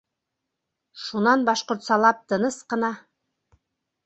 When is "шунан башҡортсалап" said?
1.03-2.25